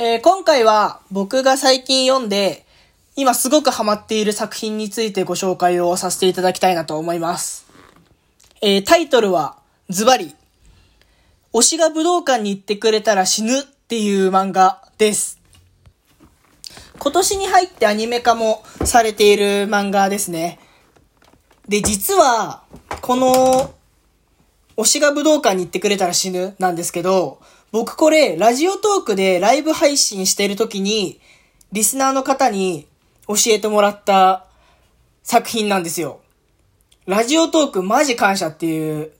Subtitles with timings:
[0.00, 2.64] えー、今回は僕が最近読んで、
[3.16, 7.66] 今すごくハマっている作品についてご紹介をさせていただきたいなと思います。
[8.60, 9.56] えー、タイトルは、
[9.88, 10.36] ズバリ、
[11.52, 15.40] 推しが武道館に行ってくれたら死ぬっていう漫画です。
[17.00, 20.60] 今年に入ってアニメ化もされている漫画ですね。
[21.66, 22.62] で、実は、
[23.00, 23.74] この、
[24.76, 27.40] 推しが武道館に行ってくれたら死ぬなんですけど、
[27.70, 31.20] 僕これ、ラジオトークでライブ配信してる時に、
[31.70, 32.86] リスナーの方に
[33.26, 34.46] 教えてもらった
[35.22, 36.20] 作品なんですよ。
[37.04, 39.12] ラジオトークマジ感謝っていう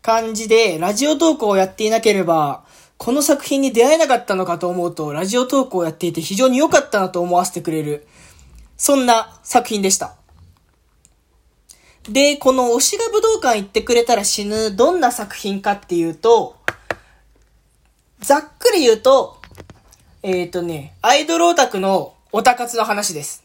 [0.00, 2.62] 感じで、ラジオトークをやっていなければ、
[2.98, 8.06] この作品に出会えなかったのかと思うと、ラジオトークをやっていて非常に良かったなと思わせてくれる、
[8.76, 10.14] そんな作品でした。
[12.08, 16.59] で、この推しが武道館行ってくれたら死ぬ、どんな作品かっていうと、
[18.20, 19.40] ざっくり言うと、
[20.22, 23.42] えっ、ー、とね、アイドルオタクのオタ活の話です。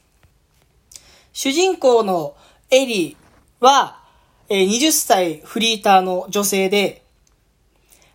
[1.32, 2.36] 主人公の
[2.70, 3.16] エリ
[3.62, 4.02] は、
[4.50, 7.04] えー、20歳フリーターの女性で、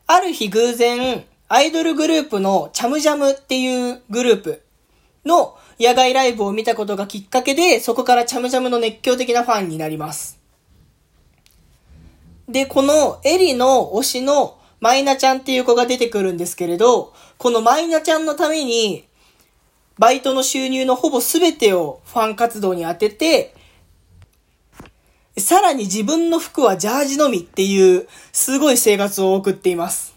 [0.07, 4.63] ある日偶然、アイドルグループのチャムジャムっていうグループ
[5.25, 10.39] の野外ライブを見たことがきっかけで、そこからチャムジャムの熱狂的なファンになります。
[12.51, 19.05] で、このエリの推しのマイナちゃんっていう子が出てくるんですけれど、このマイナちゃんのために、
[19.99, 23.55] バイトの収入のほぼ全てをファン活動に当てて、
[25.37, 30.15] さらに自分の服はジャージのみっていう、すごい生活を送っています。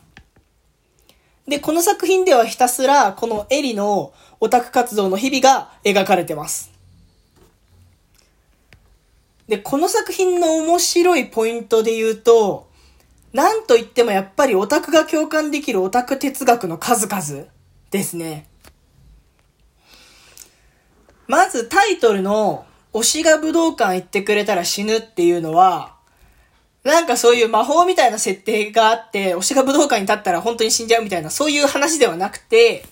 [1.48, 6.72] で、この作品ではひたすら、このエリのオタク活動の日々が描かれてます。
[9.50, 12.68] で、この作品の面白いポイントで言うと、
[13.34, 17.48] なんと言ってもやっぱりオタクが共感できるオタク哲学の数々
[17.90, 18.48] ですね。
[21.28, 25.96] まずタイトルの推しが武道館行ってくれたら死ぬっていうのは、
[26.84, 32.86] なんかそういう魔法みたいな設定があって、推しが武道館に立ったら本当に死んじゃうみたいな、そういう話ではなくて、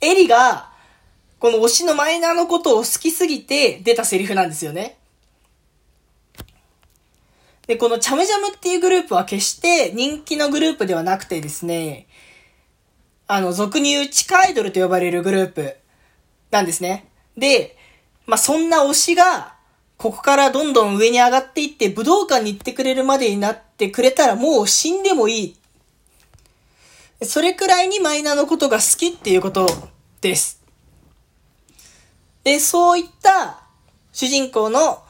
[0.00, 0.70] エリが、
[1.40, 4.97] この推しのマイナーのことを好きすぎて出たセリフなんですよね。
[7.68, 12.08] で、このチャムジャムっていうグループは決して人気のグループではなくてですね、
[13.26, 15.76] あの、俗に言う地下アイドルと呼ばれるグループ
[16.50, 17.10] なんですね。
[17.36, 17.76] で、
[18.26, 19.54] まあ、そんな推しが、
[19.98, 25.56] ここからどんどん上に上がっていって武道館に行ってくれるまでになってくれたらもう死んでもいい。
[27.26, 29.68] それくらいにマイナーのことが好きっていうこと
[30.22, 30.62] です。
[32.44, 33.60] で、そういった
[34.12, 35.02] 主人公の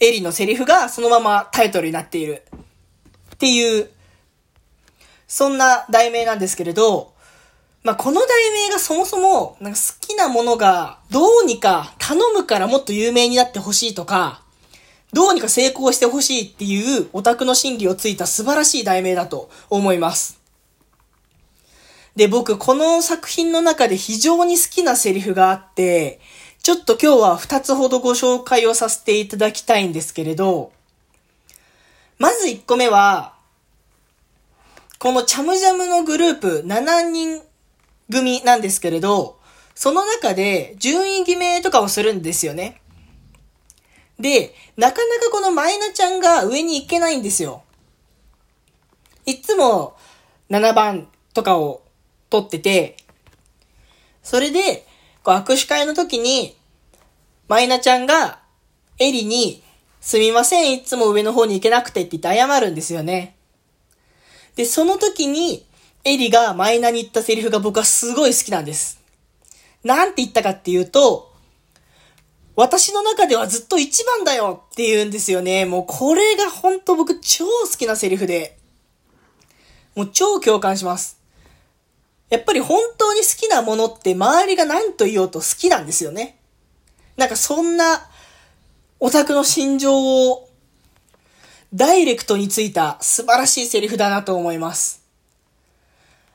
[0.00, 2.42] エリのセリフがそのままタイトルになっている。
[3.34, 3.90] っていう、
[5.26, 7.14] そんな題名なんですけれど、
[7.82, 8.28] まあ、この題
[8.66, 14.42] 名がそもそも、なんか好きなものがどうにか頼むからもっと有名になってほしいとか、
[15.12, 20.40] どうにか成功してほしいっていうオタクの心理をついた素晴らしい題名だと思います。
[22.16, 26.20] で、僕、この作品の中で非常に好きなセリフがあって、
[26.64, 30.72] ちょっと今日は2つほどご紹介をさせていただきたいんですけれど、
[32.18, 33.34] まず1個目は、
[34.98, 37.42] このチャムジャムのグループ7人
[38.10, 39.38] 組なんですけれど、
[39.74, 42.80] その中で順位決めとかをするんですよね。
[44.18, 47.62] で、なかなかこのマイナちゃんが上に行けないんですよ。
[49.26, 49.98] いつも
[50.48, 51.82] 7番とかを
[52.30, 52.96] 取ってて、
[54.22, 54.86] それで、
[55.24, 56.54] こう握手会の時に、
[57.48, 58.40] マイナちゃんが、
[58.98, 59.62] エリに、
[60.00, 63.34] すみません、いつも上の方に行けなくてって言って謝るんですよね。
[64.54, 65.66] で、その時に、
[66.04, 69.00] エリがマイナに言ったセリフが僕はすごい好きなんです。
[69.82, 71.32] なんて言ったかっていうと、
[72.54, 75.64] 私の中ではずっと一番だよって言うんですよね。
[75.64, 78.58] もうこれが本当僕超好きなセリフで、
[79.96, 81.23] もう超共感します。
[82.30, 86.38] やっぱり本当に好きなものって周りが何と言おうと好きなんですよね。
[87.16, 88.08] なんかそんな
[89.00, 90.48] オタクの心情を
[91.72, 95.02] ダイレクトについた素晴らしいセリフだなと思います。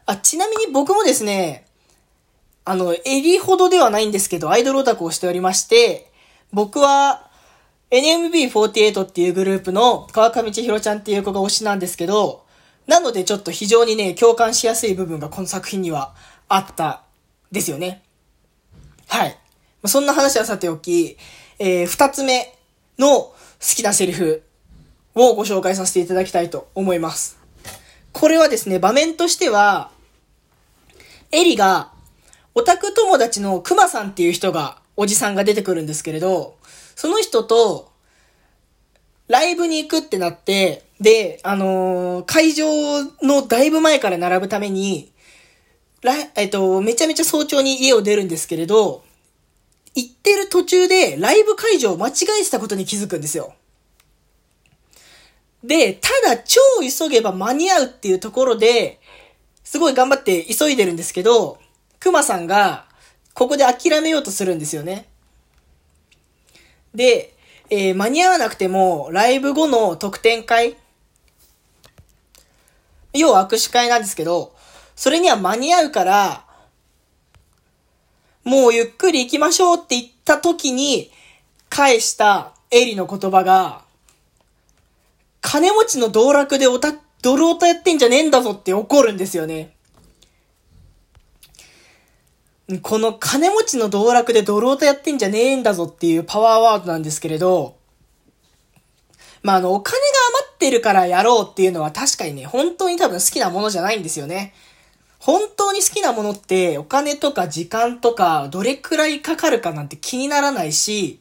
[0.06, 1.66] あ、ちなみに僕もですね、
[2.66, 6.12] あの、エリほどではないんですけど、アイドルオタクをしておりまして、
[6.52, 7.30] 僕は
[7.92, 12.46] NMB48 っていうグループの川上千尋ちゃんっていう子が推しなんですけど、
[12.90, 16.16] なのでちょっと非常にね、共感しやすい部分がこの作品には
[16.48, 17.04] あった
[17.52, 18.02] ですよね。
[19.08, 19.38] はい。
[19.86, 21.16] そんな話はさておき、
[21.60, 22.52] えー、二つ目
[22.98, 24.42] の好きなセリフ
[25.14, 27.38] をご紹介させていただきたいと思います。
[28.12, 29.92] これはですね、場面としては、
[31.32, 31.92] エリが、
[32.56, 36.58] オタク友達のクマさんっていう人が、おじさんが出てくるんですけれど、
[36.96, 37.89] その人と、
[39.30, 42.66] ライブに行くってなって、で、あのー、会場
[43.22, 45.14] のだいぶ前から並ぶために、
[46.36, 49.04] えっと、めちゃめちゃ早朝に家を出るんですけれど、
[49.94, 52.12] 行ってる途中でライブ会場を間違
[52.42, 53.54] えてたことに気づくんですよ。
[55.64, 59.00] で、ただ超急げば間に合うっていうところで、
[59.64, 61.60] すごい頑張って急いでるんですけど、
[62.00, 62.88] 熊さんが、
[63.36, 65.08] ここで諦めようとするんですよね。
[66.96, 67.36] で、
[67.72, 70.76] えー、間に合わなくても、ライブ後の特典会？
[73.14, 74.56] 要は握手会なんですけど、
[74.96, 76.46] それには間に合うから、
[78.44, 81.12] もうゆっくり行きましょうって言った時に、
[81.70, 83.84] 返したエリの言葉が、
[85.42, 89.76] 金持ちの道楽でおた、ドルオタやってんじゃねえんだぞって怒るんですよね。
[92.78, 97.78] この金持ちの道楽でドルオタやってんじゃねえんだぞっていうパワーワードなんですけれど、
[99.42, 100.04] まあ、あの、お金が
[100.42, 104.54] 余ってるからやろうっていうのは確かにね、本当に多分好きなものじゃないんですよね。
[105.18, 111.20] 本当に好きなものってお金とか時間とかどれくらいかかるかなんて気にならないし、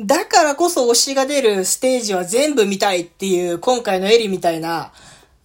[0.00, 4.92] だからこそ推しが出るステージは全部見たいっていう今回のエリみたいな、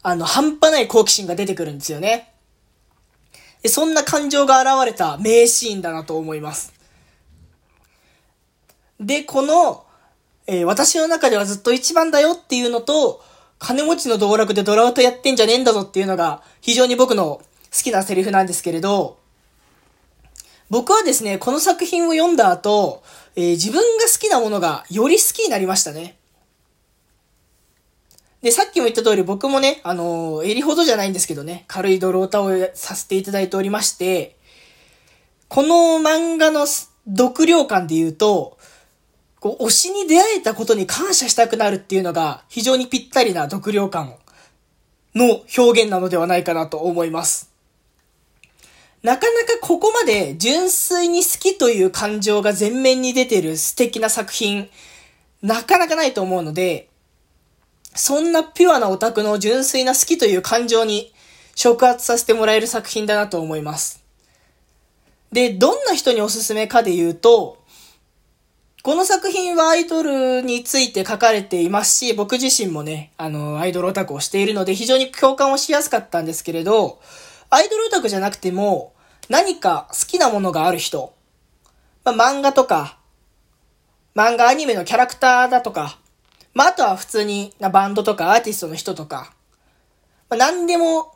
[0.01, 2.32] あの、半端ない好奇心が出てくるんですよね。
[3.69, 6.73] そんな感情が現れた名シーンだなと思います。
[8.99, 9.85] で、この、
[10.47, 13.23] えー、私の中ではずっと一番だよっていうのと、
[13.59, 19.17] 金持ちの道楽でドラウトやってんじゃねえんだぞっていうのが非常に僕の好きなセリフなんですけれど、
[20.69, 23.03] 僕はですね、この作品を読んだ後、
[23.35, 26.17] えー、自分が好きなものがより好きになりましたね。
[28.43, 34.35] で、さっきも言った通り僕もね、あのー、襟ほどじゃないんですけどね、軽いドロータをさせていただいておりまして、
[35.47, 38.57] この漫画の読量感で言うと、
[39.39, 44.15] こう、推しに出会えたことに感謝したくなるっていうのが非常にぴったりな読量感
[45.15, 47.49] の表現なのではないかなと思います。
[49.03, 54.69] なかなかここまで純粋に好きという感情が前面に出てる素敵な作品、
[55.41, 56.89] なかなかないと思うので、
[57.95, 61.13] そんなピュアなオタクの純粋な好きという感情に
[61.55, 64.03] 触発させてもらえる作品だなと思います。
[65.31, 67.63] で、どんな人におすすめかで言うと、
[68.83, 76.99] この作品はアイドルについて書かれていますし、僕自身もね、あの、アイドルオタクをしているので非常に共感をしやすかったんですけれど、
[77.49, 78.93] アイドルオタクじゃなくても、
[79.29, 81.13] 何か好きなものがある人、
[82.03, 82.97] まあ、漫画とか、
[84.15, 85.97] 漫画アニメのキャラクターだとか、
[86.53, 89.33] まあ、あとは普通になバンドとかアーティストの人とか、
[90.29, 91.13] まあ、何でも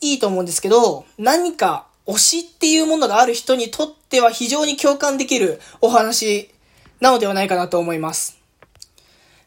[0.00, 6.50] いいと思うんですけど、何か推しっていうものがある人にとっては非常に共感できるお話
[7.00, 8.38] なのではないかなと思います。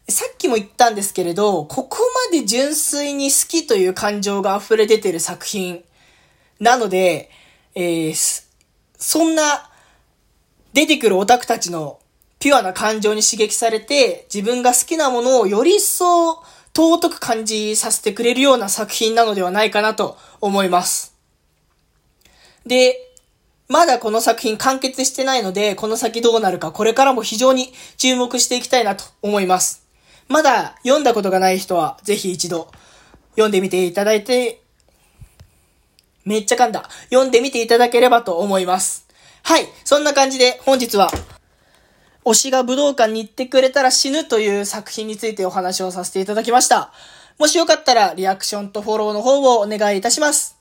[0.09, 1.97] さっきも言ったんですけれど、ここ
[2.31, 5.83] まで純粋に好きという感情が溢れ出てる作品
[6.59, 7.29] なので、
[7.75, 8.45] えー、
[8.97, 9.69] そんな
[10.73, 11.99] 出てくるオタクたちの
[12.39, 16.43] ピュアな感情に刺激されて、自分が好きなものをより一層
[16.75, 21.15] 尊く感じさせてくれるような作品なのではないかなと思います。
[22.65, 22.95] で、
[23.67, 29.85] まだこの作品完結してないので、この先どうなるか、これからも非常に注目していきたいなと思います。
[30.27, 32.71] まだ読んだことがない人は、ぜひ一度
[33.31, 34.61] 読んでみていただいて
[36.27, 36.89] めっちゃ噛んだ。
[37.09, 39.07] 読んでみていただければと思います。
[39.43, 39.67] はい。
[39.85, 41.09] そんな感じで本日は、
[42.29, 46.91] 推しが武道館に行ってくれたら死ぬという作品についてお話をさせていただきました。
[47.37, 50.57] もしよかったらリアクションとフォローの方をお願いいたします。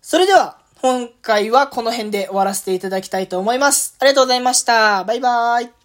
[0.00, 3.96] それでは、今回はこの辺で終わらせていただきたいと思います。
[3.98, 5.04] ありがとうございました。
[5.04, 5.75] バイバーイ。